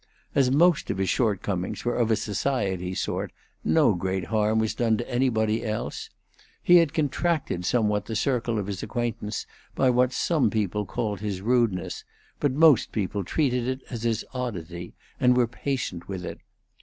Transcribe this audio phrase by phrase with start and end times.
[0.33, 3.31] As most of his shortcomings were of a society sort,
[3.63, 6.09] no great harm was done to anybody else.
[6.63, 9.45] He had contracted somewhat the circle of his acquaintance
[9.75, 12.03] by what some people called his rudeness,
[12.39, 16.39] but most people treated it as his oddity, and were patient with it.